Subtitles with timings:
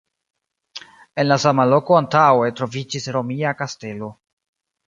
[1.23, 4.11] En la sama loko antaŭe troviĝis Romia kastelo.